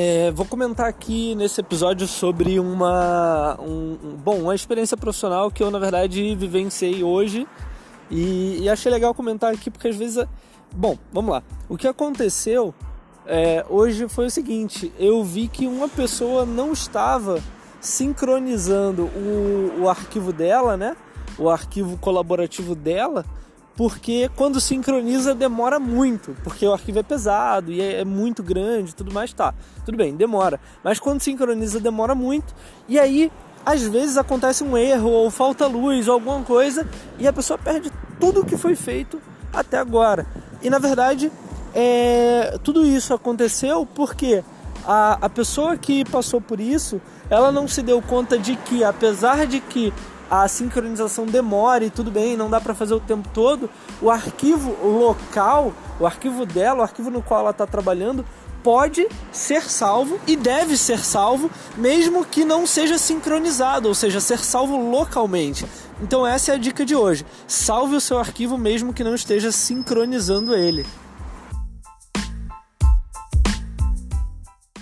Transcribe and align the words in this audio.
É, 0.00 0.30
vou 0.30 0.46
comentar 0.46 0.86
aqui 0.86 1.34
nesse 1.34 1.60
episódio 1.60 2.06
sobre 2.06 2.60
uma, 2.60 3.58
um, 3.60 3.96
bom, 4.22 4.42
uma 4.42 4.54
experiência 4.54 4.96
profissional 4.96 5.50
que 5.50 5.60
eu 5.60 5.72
na 5.72 5.78
verdade 5.80 6.36
vivenciei 6.36 7.02
hoje 7.02 7.48
e, 8.08 8.60
e 8.60 8.70
achei 8.70 8.92
legal 8.92 9.12
comentar 9.12 9.52
aqui 9.52 9.68
porque 9.72 9.88
às 9.88 9.96
vezes, 9.96 10.24
bom, 10.72 10.96
vamos 11.12 11.32
lá. 11.32 11.42
O 11.68 11.76
que 11.76 11.88
aconteceu 11.88 12.72
é, 13.26 13.66
hoje 13.68 14.08
foi 14.08 14.26
o 14.26 14.30
seguinte: 14.30 14.92
eu 15.00 15.24
vi 15.24 15.48
que 15.48 15.66
uma 15.66 15.88
pessoa 15.88 16.46
não 16.46 16.72
estava 16.72 17.42
sincronizando 17.80 19.02
o, 19.02 19.80
o 19.80 19.88
arquivo 19.88 20.32
dela, 20.32 20.76
né? 20.76 20.96
O 21.36 21.50
arquivo 21.50 21.98
colaborativo 21.98 22.76
dela 22.76 23.24
porque 23.78 24.28
quando 24.34 24.60
sincroniza 24.60 25.36
demora 25.36 25.78
muito, 25.78 26.36
porque 26.42 26.66
o 26.66 26.72
arquivo 26.72 26.98
é 26.98 27.02
pesado 27.04 27.70
e 27.70 27.80
é, 27.80 28.00
é 28.00 28.04
muito 28.04 28.42
grande, 28.42 28.92
tudo 28.92 29.14
mais 29.14 29.32
tá. 29.32 29.54
Tudo 29.84 29.96
bem, 29.96 30.16
demora. 30.16 30.58
Mas 30.82 30.98
quando 30.98 31.20
sincroniza 31.20 31.78
demora 31.78 32.12
muito 32.12 32.52
e 32.88 32.98
aí 32.98 33.30
às 33.64 33.80
vezes 33.82 34.16
acontece 34.16 34.64
um 34.64 34.76
erro 34.76 35.08
ou 35.08 35.30
falta 35.30 35.68
luz 35.68 36.08
ou 36.08 36.14
alguma 36.14 36.42
coisa 36.42 36.88
e 37.20 37.28
a 37.28 37.32
pessoa 37.32 37.56
perde 37.56 37.92
tudo 38.18 38.40
o 38.40 38.44
que 38.44 38.56
foi 38.56 38.74
feito 38.74 39.22
até 39.52 39.78
agora. 39.78 40.26
E 40.60 40.68
na 40.68 40.80
verdade, 40.80 41.30
é, 41.72 42.58
tudo 42.64 42.84
isso 42.84 43.14
aconteceu 43.14 43.86
porque 43.86 44.42
a, 44.84 45.24
a 45.24 45.28
pessoa 45.28 45.76
que 45.76 46.04
passou 46.04 46.40
por 46.40 46.58
isso, 46.58 47.00
ela 47.30 47.52
não 47.52 47.68
se 47.68 47.80
deu 47.80 48.02
conta 48.02 48.36
de 48.36 48.56
que 48.56 48.82
apesar 48.82 49.46
de 49.46 49.60
que 49.60 49.94
a 50.30 50.46
sincronização 50.48 51.26
demora 51.26 51.84
e 51.84 51.90
tudo 51.90 52.10
bem, 52.10 52.36
não 52.36 52.50
dá 52.50 52.60
para 52.60 52.74
fazer 52.74 52.94
o 52.94 53.00
tempo 53.00 53.28
todo, 53.32 53.68
o 54.00 54.10
arquivo 54.10 54.76
local, 54.86 55.72
o 55.98 56.06
arquivo 56.06 56.44
dela, 56.44 56.80
o 56.80 56.82
arquivo 56.82 57.10
no 57.10 57.22
qual 57.22 57.40
ela 57.40 57.50
está 57.50 57.66
trabalhando, 57.66 58.24
pode 58.62 59.06
ser 59.32 59.62
salvo 59.62 60.20
e 60.26 60.36
deve 60.36 60.76
ser 60.76 60.98
salvo, 60.98 61.50
mesmo 61.76 62.24
que 62.24 62.44
não 62.44 62.66
seja 62.66 62.98
sincronizado, 62.98 63.88
ou 63.88 63.94
seja, 63.94 64.20
ser 64.20 64.38
salvo 64.38 64.76
localmente. 64.76 65.64
Então 66.02 66.26
essa 66.26 66.52
é 66.52 66.54
a 66.54 66.58
dica 66.58 66.84
de 66.84 66.94
hoje. 66.94 67.24
Salve 67.46 67.96
o 67.96 68.00
seu 68.00 68.18
arquivo 68.18 68.58
mesmo 68.58 68.92
que 68.92 69.04
não 69.04 69.14
esteja 69.14 69.50
sincronizando 69.50 70.54
ele. 70.54 70.86